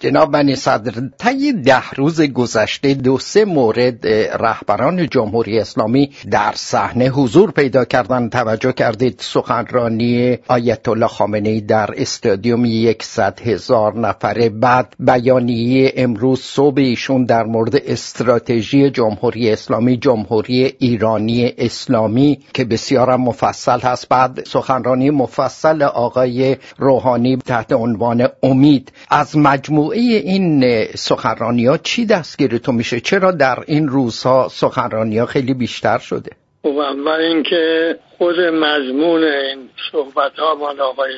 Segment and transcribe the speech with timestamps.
[0.00, 4.06] جناب بنی صدر طی ده روز گذشته دو سه مورد
[4.42, 11.90] رهبران جمهوری اسلامی در صحنه حضور پیدا کردن توجه کردید سخنرانی آیت الله خامنه در
[11.96, 14.48] استادیوم یکصد هزار نفره.
[14.48, 23.16] بعد بیانیه امروز صبح ایشون در مورد استراتژی جمهوری اسلامی جمهوری ایرانی اسلامی که بسیار
[23.16, 24.08] مفصل هست.
[24.08, 28.92] بعد سخنرانی مفصل آقای روحانی تحت عنوان امید.
[29.10, 35.26] از مجموع مجموعه این سخنرانی ها چی دستگیرتون میشه؟ چرا در این روزها سخنرانی ها
[35.26, 36.30] خیلی بیشتر شده؟
[36.62, 41.12] خب اول اینکه خود مضمون این صحبت ها مال آقای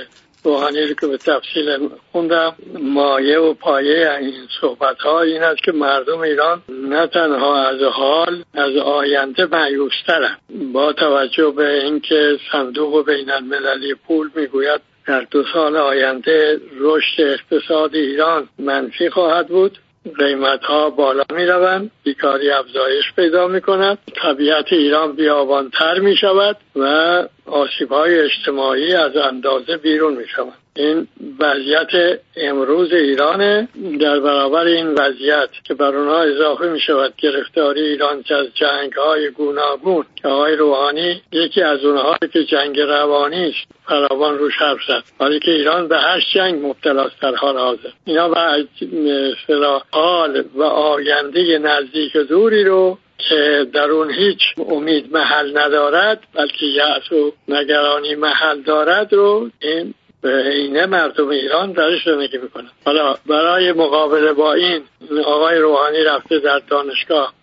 [0.44, 5.72] روحانی رو که به تفصیل خوندم مایه و پایه این صحبت ها این است که
[5.72, 10.36] مردم ایران نه تنها از حال از آینده معیوسترن
[10.72, 17.94] با توجه به اینکه صندوق بین المللی پول می‌گوید در دو سال آینده رشد اقتصاد
[17.94, 19.78] ایران منفی خواهد بود.
[20.18, 26.56] قیمت ها بالا می روند بیکاری افزایش پیدا می کند طبیعت ایران بیابانتر می شود
[26.76, 26.84] و
[27.46, 31.08] آسیب های اجتماعی از اندازه بیرون می شود این
[31.40, 33.68] وضعیت امروز ایرانه
[34.00, 39.30] در برابر این وضعیت که بر اونها اضافه می شود گرفتاری ایران از جنگ های
[39.30, 45.02] گوناگون که آقای روحانی یکی از اونها که جنگ روانی است فراوان روش حرف زد.
[45.18, 47.90] حالی که ایران به هشت جنگ مبتلاست در حال حاضر.
[48.04, 48.66] اینا به
[49.92, 52.98] حال و آینده نزدیک دوری رو
[53.28, 59.94] که در اون هیچ امید محل ندارد بلکه یأس و نگرانی محل دارد رو این
[60.22, 62.70] به اینه مردم ایران درش زندگی می‌کنن.
[62.84, 64.82] حالا برای مقابله با این
[65.24, 67.34] آقای روحانی رفته در دانشگاه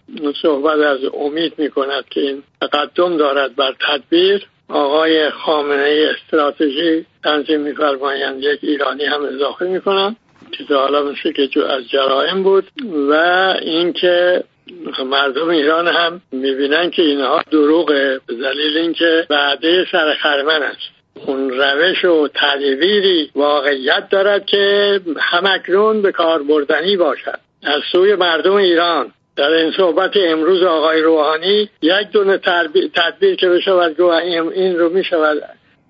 [0.41, 4.47] صحبت از امید می‌کند که این تقدم دارد بر تدبیر.
[4.69, 10.15] آقای خامنه استراتژی تنظیم میفرمایند یک ایرانی هم اضافه می‌کنن
[10.51, 12.63] که حالا مثل که از جرائم بود
[13.09, 13.13] و
[13.61, 14.43] اینکه
[15.05, 20.96] مردم ایران هم می‌بینن که اینها دروغه به دلیل اینکه وعده سر خرمن است.
[21.25, 27.39] اون روش و تدبیری واقعیت دارد که همکنون به کار بردنی باشد.
[27.63, 29.11] از سوی مردم ایران.
[29.35, 32.37] در این صحبت امروز آقای روحانی یک دونه
[32.95, 35.37] تدبیر که بشود این رو می شود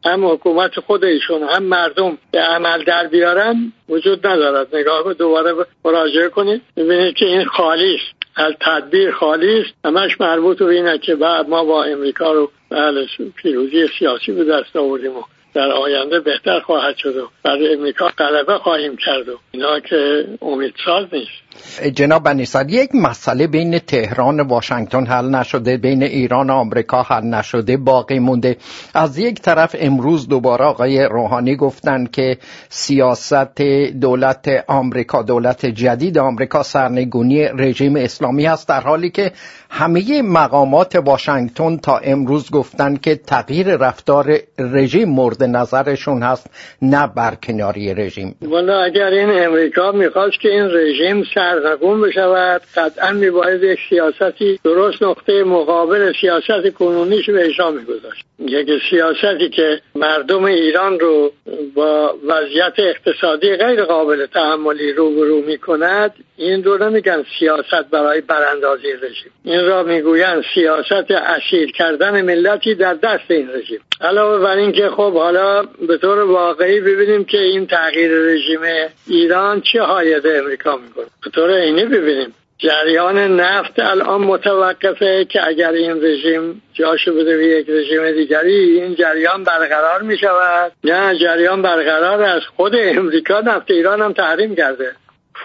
[0.06, 4.76] هم حکومت خود ایشون هم مردم به عمل در بیارن وجود ندارد.
[4.76, 5.54] نگاه دوباره
[5.86, 6.62] مراجعه کنید.
[6.78, 8.00] ببینید که این خالی
[8.38, 13.08] از تدبیر خالی است؟ همش مربوط به اینه که بعد ما با امریکا رو بله
[13.36, 15.22] پیروزی سیاسی به دست آوردیم و
[15.54, 21.06] در آینده بهتر خواهد شد و بعد امریکا غلبه خواهیم کرد و اینا که امیدساز
[21.14, 21.47] نیست.
[21.94, 27.24] جناب بنیصد یک مسئله بین تهران و واشنگتن حل نشده بین ایران و آمریکا حل
[27.24, 28.58] نشده باقی مونده.
[28.94, 32.38] از یک طرف امروز دوباره آقای روحانی گفتند که
[32.70, 33.62] سیاست
[34.02, 39.32] دولت آمریکا دولت جدید آمریکا سرنگونی رژیم اسلامی هست در حالی که
[39.70, 46.50] همه مقامات واشنگتن تا امروز گفتند که تغییر رفتار رژیم مورد نظرشون هست
[46.82, 48.36] نه برکناری رژیم.
[48.42, 52.62] والا اگر این امریکا می‌خواست که این رژیم سرنگون بشود.
[52.76, 59.82] قطعا میباید یک سیاستی درست نقطه مقابل سیاست کنونیش به اجرا میگذاشت یک سیاستی که
[59.96, 61.32] مردم ایران رو
[61.76, 68.94] با وضعیت اقتصادی غیر قابل تحملی روبرو می کند این رو نمیگن سیاست برای براندازی
[68.94, 69.32] رژیم.
[69.44, 73.80] این را می‌گویند سیاست اسیر کردن ملتی در دست این رژیم.
[74.02, 78.60] علاوه بر اینکه خب حالا به طور واقعی ببینیم که این تغییر رژیم
[79.08, 81.06] ایران چه هایده امریکا می‌کنه.
[81.24, 82.34] به طور عینی ببینیم.
[82.60, 88.96] جریان نفت الان متوقفه که اگر این رژیم جاشو بده به یک رژیم دیگری این
[88.96, 94.92] جریان برقرار می شود نه جریان برقرار از خود امریکا نفت ایران هم تحریم کرده.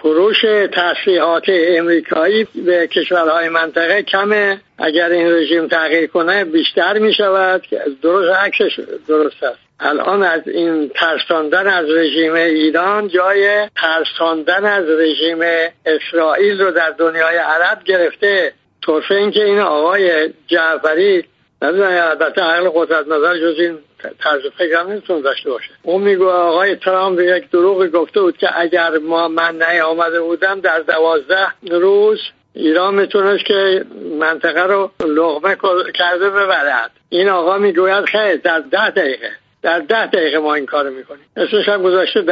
[0.01, 4.61] فروش تسلیحات امریکایی به کشورهای منطقه کمه.
[4.79, 7.63] اگر این رژیم تغییر کنه بیشتر می شود
[8.03, 9.59] درست عکسش درست است.
[9.81, 15.39] الان از این ترساندن از رژیم ایران جای ترساندن از رژیم
[15.87, 18.53] اسرائیل رو در دنیای عرب گرفته.
[18.87, 21.25] طرفه اینکه این آقای جعفری
[21.63, 23.79] نمی‌دونم البته عقل قدرت نظر جز این
[24.25, 25.71] طرز فکر هم نمیتون داشته باشه.
[25.83, 30.79] اون میگو آقای ترامپ یک دروغ گفته بود که اگر ما من آمده بودم در
[30.79, 32.21] دوازده روز
[32.55, 33.85] ایران می‌تونست که
[34.19, 35.57] منطقه رو لغمه
[35.95, 36.91] کرده ببرد.
[37.09, 39.31] این آقا می‌گوید خیلی در ده دقیقه
[39.63, 41.25] در ده دقیقه ما این کارو می‌کنیم.
[41.37, 42.23] اسمش هم گذاشته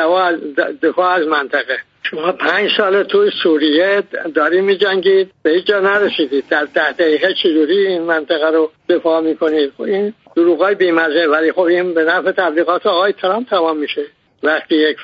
[0.83, 1.79] دفاع از منطقه.
[2.03, 4.03] شما پنج سال توی سوریه
[4.35, 6.45] داری میجنگید به هیچ جا نرسیدید.
[6.51, 11.27] در ده دقیقه چجوری این منطقه رو دفاع می‌کنید؟ خب این دروغ های بیمزه.
[11.27, 14.03] ولی خب این به نفع تبلیغات آقای ترامپ تمام میشه.
[14.43, 14.97] وقتی یک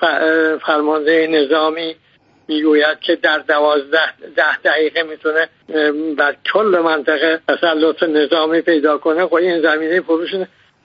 [0.67, 1.97] فرمانده نظامی
[2.49, 5.49] می‌گوید که در دوازده ده دقیقه می‌تونه
[6.17, 10.31] بر کل منطقه تسلط نظامی پیدا کنه خب این زمینه فروش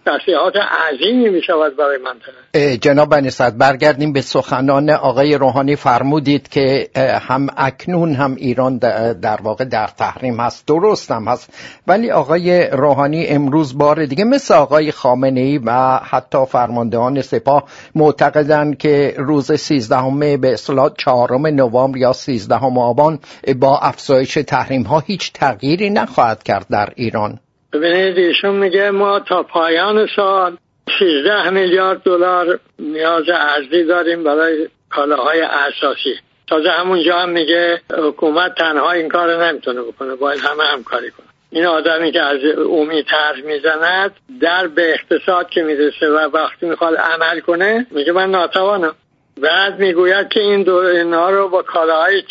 [0.05, 5.75] تحصیلات عظیمی می شود برای منطقه جناب بنیصد برگردیم به سخنان آقای روحانی.
[5.75, 6.89] فرمودید که
[7.29, 8.77] هم اکنون هم ایران
[9.21, 11.53] در واقع در تحریم هست درست هم هست.
[11.87, 17.63] ولی آقای روحانی امروز بار دیگه مثل آقای خامنه ای و حتی فرماندهان سپاه
[17.95, 23.19] معتقدند که روز 13 به اصطلاح 4 نوامبر یا 13 آبان
[23.59, 27.39] با افزایش تحریم ها هیچ تغییری نخواهد کرد در ایران.
[27.73, 30.57] ببینید ایشون میگه ما تا پایان سال
[30.99, 36.15] 13 میلیارد دلار نیاز ارزی داریم برای کالاهای اساسی.
[36.47, 41.27] تازه همونجا هم میگه حکومت تنها این کار نمی‌تونه بکنه باید همه همکاری کنه.
[41.51, 42.39] این آدمی که از
[42.69, 48.31] امید طرح می‌زند در به اقتصاد که می‌رسه و وقتی می‌خواد عمل کنه میگه من
[48.31, 48.95] ناتوانم.
[49.41, 52.23] بعد می‌گوید که این دو اینا رو با کالاهای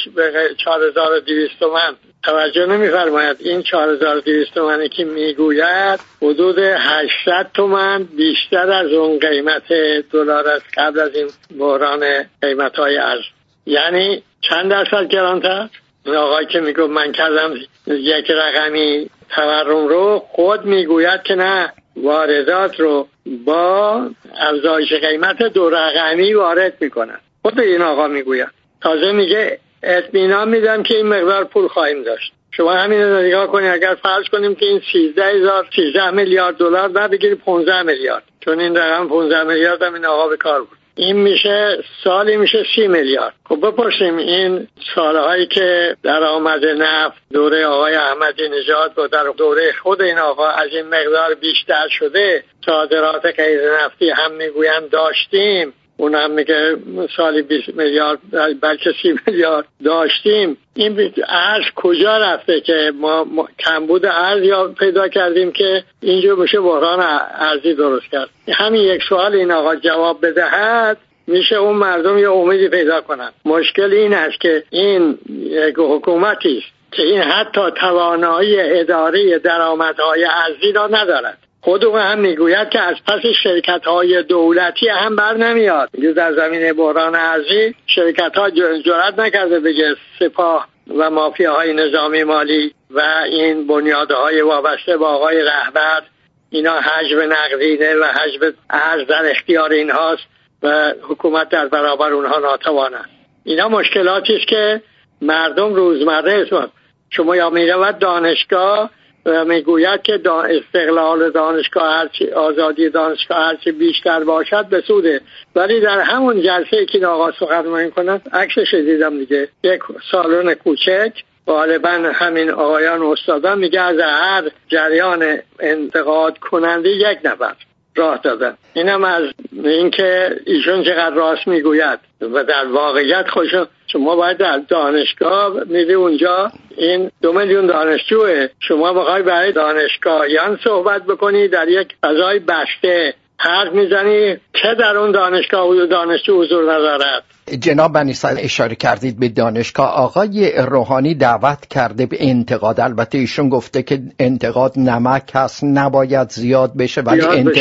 [0.57, 3.37] 4200 تومن توجه نمیفرماید.
[3.41, 9.73] این 4200 تومنی که می‌گوید حدود 800 تومن بیشتر از اون قیمت
[10.13, 11.29] دلار است قبل از این
[11.59, 12.05] بحران
[12.43, 13.25] قیمت های ارز.
[13.67, 15.69] یعنی چند درصد گرانتر؟
[16.07, 17.55] این آقای که میگو من کردم
[17.87, 23.09] یک رقمی تورم رو خود می‌گوید که نه واردات رو
[23.45, 24.03] با
[24.41, 27.19] افزایش قیمت دو رقمی وارد می‌کنن.
[27.43, 28.49] خود این آقا می‌گوید.
[28.83, 32.33] تازه میگه اطمینان میدم که این مقدار پول خواهیم داشت.
[32.51, 36.89] شما همین رو نگاه کنید اگر فرض کنیم که این 13 هزار 13 میلیارد دلار
[36.89, 38.23] بعد بگیرید 15 میلیارد.
[38.41, 40.79] چون این رقم 15 میلیارد هم این آقا به کار بود.
[40.95, 43.35] این میشه سالی میشه سی میلیارد.
[43.49, 49.73] خب بپرسیم این سالهایی که در آمد نفت دوره آقای احمدی نژاد و در دوره
[49.83, 55.73] خود این آقا از این مقدار بیشتر شده صادرات غیر نفتی هم می‌گویند داشتیم.
[56.01, 56.77] اون هم میگه
[57.17, 58.19] سالی 20 میلیارد
[58.61, 60.57] بلکه 30 میلیارد داشتیم.
[60.75, 63.27] این ارز کجا رفته که ما,
[63.59, 67.01] کمبود ارز یا پیدا کردیم که اینجا بشه بحران
[67.35, 72.69] ارزی درست کرد؟ همین یک سوال این آقا جواب بدهد میشه اون مردم یه امیدی
[72.69, 73.31] پیدا کنن.
[73.45, 80.73] مشکل این است که این یک حکومتی است که این حتی توانایی اداره درآمدهای ارزی
[80.73, 81.39] را ندارد.
[81.61, 85.91] خود او هم می‌گوید که از پس شرکت های دولتی هم بر نمیاد.
[86.17, 88.51] در زمین بحران ارزی شرکت ها
[88.85, 95.09] جرات نکرده بگه سپاه و مافیا های نظامی مالی و این بنیاده های وابسته با
[95.09, 96.03] آقای رهبر.
[96.51, 100.23] اینا حجب نقدینه و حجب ارز در اختیار اینهاست
[100.63, 103.09] و حکومت در برابر اونها ناتوان است.
[103.45, 104.83] اینا مشکلاتی است که
[105.23, 106.71] مردم روزمره اسم
[107.11, 108.91] شما یا می‌رود دانشگاه
[109.27, 115.21] و می‌گوید که استقلال دانشگاه هرچی آزادی دانشگاه هرچی بیشتر باشد به سوده
[115.57, 119.49] ولی در همون جلسه که آقا سخنرانی کنند عکسش دیدم دیگه.
[119.63, 119.81] یک
[120.13, 121.13] سالن کوچک
[121.47, 127.55] غالبا همین آقایان استادان میگه از هر جریان انتقاد کننده یک نفر.
[127.97, 129.23] راه دادن اینم از
[129.65, 136.53] اینکه ایشون چقدر راست می‌گوید و در واقعیت خوشم شما باید در دانشگاه میری اونجا.
[136.77, 138.49] این دو میلیون دانشجوه.
[138.61, 144.37] شما بخوای برای دانشگاهیان صحبت بکنی در یک فضای بسته حرف می‌زنی.
[144.55, 147.25] که در اون دانشگاه و دانشجو حضور ندارد؟
[147.57, 149.91] جناب بنیسل اشاره کردید به دانشگاه.
[149.91, 152.81] آقای روحانی دعوت کرده به انتقاد.
[152.81, 157.59] البته ایشون گفته که انتقاد نمک هست نباید زیاد بشه ولی, انت...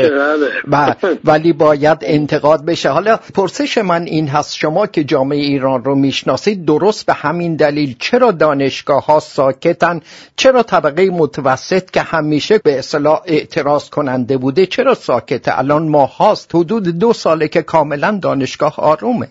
[0.67, 0.96] بله.
[1.25, 2.89] ولی باید انتقاد بشه.
[2.89, 7.96] حالا پرسش من این هست شما که جامعه ایران رو می‌شناسید درست به همین دلیل
[8.00, 10.01] چرا دانشگاه ها ساکتن؟
[10.36, 16.55] چرا طبقه متوسط که همیشه به اصطلاح اعتراض کننده بوده چرا ساکته؟ الان ماه هاست
[16.55, 19.27] حدود دو ساله که کاملا دانشگاه آرومه.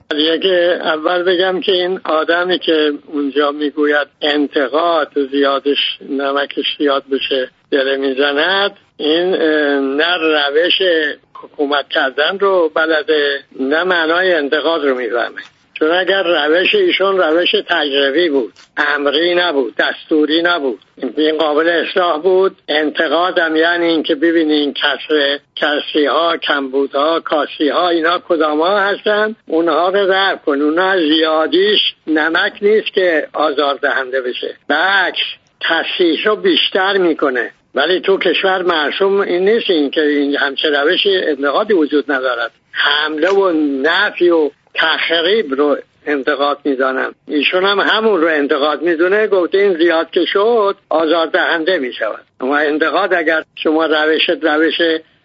[0.48, 5.78] که اول بگم که این آدمی که اونجا می‌گوید انتقاد زیادش
[6.08, 9.34] نمکش زیاد بشه داره می‌زند این
[9.96, 10.82] نه روش
[11.34, 15.40] حکومت کردن رو بلده نه معنای انتقاد رو می‌فهمه.
[15.78, 20.78] چون اگر روش ایشون روش تجربی بود امری نبود دستوری نبود
[21.16, 22.56] این قابل اصلاح بود.
[22.68, 29.36] انتقادم یعنی اینکه ببینین کسر کسی ها کمبود ها کاسی ها اینا کدام ها هستن؟
[29.46, 30.62] اونها رو رفت کن.
[30.62, 34.56] اونها زیادیش نمک نیست که آزار دهنده بشه.
[34.68, 37.50] بکش تصیح رو بیشتر می‌کنه.
[37.74, 42.50] ولی تو کشور مرسوم این نیست این که این همچه روش انتقادی وجود ندارد.
[42.72, 49.58] حمله و نفی و تخریب رو انتقاد می‌دانم ایشون هم همون رو انتقاد می‌دونه گفته
[49.58, 54.80] این زیاد که شد آزار دهنده می شود اما انتقاد اگر شما روش روش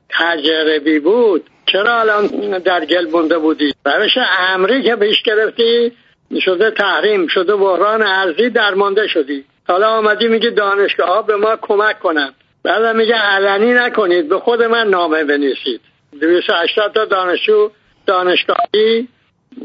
[0.10, 5.92] تجربی بود چرا الان در گل مونده بودی؟ روش امری که بهش گرفتی
[6.40, 9.46] شده تحریم شده بحران ارزی درمانده شدی.
[9.68, 12.34] حالا آمدی میگه دانشگاه ها به ما کمک کنن.
[12.64, 15.82] بعد میگه علنی نکنید به خود من نامه بنویسید.
[16.22, 17.72] 280 تا دانشجو
[18.06, 19.08] دانشگاهی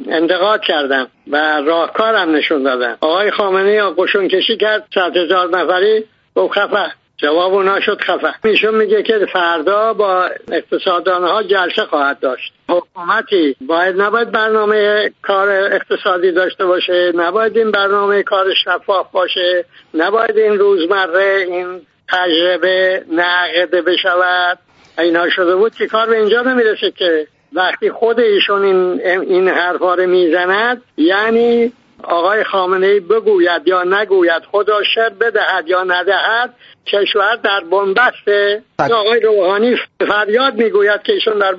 [0.08, 2.98] انتقاد کردم و راهکارم نشون دادم.
[3.00, 6.04] آقای خامنه قشون کشی کرد صد هزار نفری
[6.34, 6.92] گفت خفه.
[7.16, 8.34] جواب اونا شد خفه.
[8.44, 12.52] میشون میگه که فردا با اقتصادان ها جلسه خواهد داشت.
[12.68, 19.64] حکومتی باید نباید برنامه کار اقتصادی داشته باشه نباید این برنامه کار شفاف باشه
[19.94, 24.58] نباید این روزمره این تجربه نقده بشود.
[24.98, 29.94] اینا شده بود که کار به اینجا نمی‌رسه که؟ وقتی خود ایشون این, این حرفا
[29.94, 31.72] رو می‌زند یعنی
[32.04, 36.54] آقای خامنه ای بگوید یا نگوید خدا شب بدهد یا ندهد
[36.86, 39.76] کشور در بنبسته آقای روحانی
[40.08, 41.54] فریاد می‌گوید که ایشون در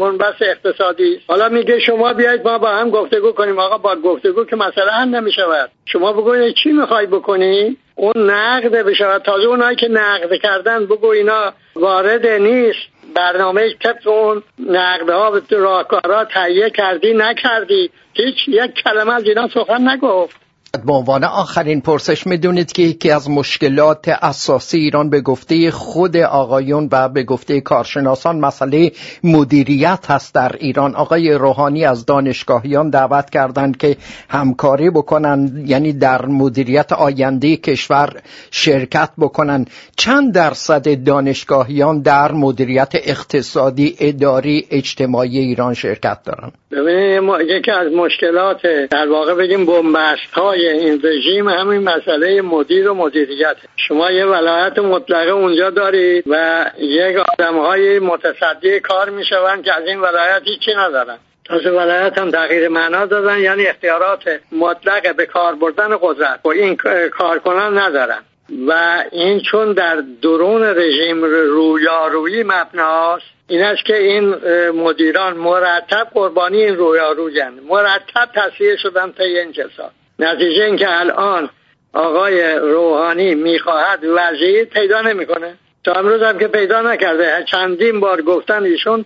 [0.00, 1.20] بنبست اقتصادی.
[1.28, 3.58] حالا میگه شما بیاید ما با هم گفتگو کنیم.
[3.58, 5.70] آقا با گفتگو که مسئله هم نمی‌شود.
[5.86, 9.22] شما بگوید چی می‌خوای بکنی؟ اون نقد بشود.
[9.22, 12.93] تازه اونایی که نقد کردن بگو اینا وارد نیست.
[13.14, 17.90] برنامه طبق اون نقده ها به راهکارا تهیه کردی نکردی.
[18.12, 20.43] هیچ یک کلمه از اینا سخن نگفت.
[20.76, 26.88] به عنوان آخرین پرسش می‌دونید که یکی از مشکلات اساسی ایران به گفته خود آقایون
[26.92, 28.92] و به گفته کارشناسان مسئله
[29.24, 30.94] مدیریت هست در ایران.
[30.94, 33.96] آقای روحانی از دانشگاهیان دعوت کردند که
[34.28, 38.12] همکاری بکنن یعنی در مدیریت آینده کشور
[38.50, 39.66] شرکت بکنن.
[39.96, 48.62] چند درصد دانشگاهیان در مدیریت اقتصادی اداری اجتماعی ایران شرکت دارن؟ ببینید یکی از مشکلات
[48.90, 53.56] در واقع بگیم بنبست های این رژیم همین مسئله مدیر و مدیریت.
[53.76, 59.86] شما یه ولایت مطلقه اونجا دارید و یک آدم های متصدی کار می‌شوند که از
[59.86, 61.18] این ولایت هیچی ندارن.
[61.44, 66.40] تازه ولایت هم تغییر معنا دادن یعنی اختیارات مطلق به کار بردن قدرت.
[66.44, 66.76] و این
[67.12, 68.22] کارکنان ندارن.
[68.68, 74.34] و این چون در درون رژیم رویارویی مبناست این است که این
[74.70, 81.50] مدیران مرتب قربانی این رویارویند مرتب تصویر شدن تا این جلسات نتیجه اینکه الان
[81.92, 85.54] آقای روحانی می‌خواهد وزیر پیدا نمی‌کنه.
[85.84, 87.44] تا امروز هم که پیدا نکرده.
[87.50, 89.04] چندین بار گفتن ایشون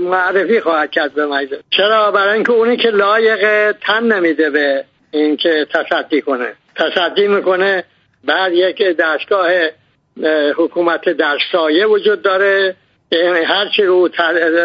[0.00, 1.60] معرفی خواهد کرد به مجلس.
[1.70, 6.52] چرا؟ برای اینکه اونی که لایق تن نمیده به اینکه تصدی کنه.
[6.76, 7.84] تصدی می‌کنه.
[8.24, 9.50] بعد یک دستگاه
[10.56, 12.76] حکومت در سایه وجود داره
[13.46, 14.08] هر چی رو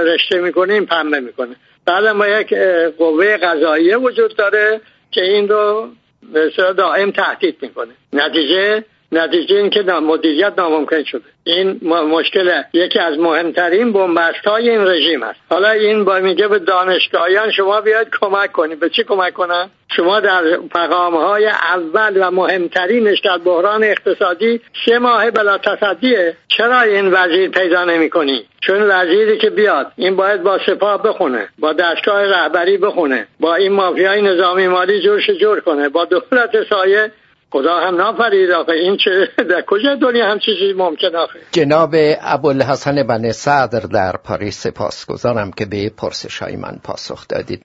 [0.06, 1.56] رشته می‌کنه پنبه می‌کنه.
[1.86, 2.54] بعد ما یک
[2.98, 4.82] قوه قضاییه وجود داره.
[5.12, 5.90] که این رو
[6.34, 7.94] به دائم تهدید می‌کنه.
[8.14, 11.24] نتیجه نتیجه این که مدیریت ناممکن شده.
[11.44, 15.40] این مشکل یکی از مهمترین بنبست های این رژیم است.
[15.50, 20.20] حالا این با میگه به دانشگاهیان شما بیاید کمک کنید به چی کمک کنن شما
[20.20, 20.44] در
[20.76, 26.36] مقام های اول و مهمترینش در بحران اقتصادی سه ماه بلا تصدیه.
[26.48, 31.50] چرا این وزیر پیدا نمی کنی؟ چون وزیری که بیاد این باید با سپاه بخونه
[31.60, 37.12] با دستگاه رهبری بخونه با این مافیای نظامی مالی جورش جور کنه با دولت سایه
[37.51, 38.72] خدا هم نافرید آخه.
[38.72, 44.68] این چه در کجا دنیا هم چیزی ممکن آخه؟ جناب ابوالحسن بن صدر در پاریس
[44.68, 47.56] سپاس گذارم که به پرسش های من پاسخ دادید.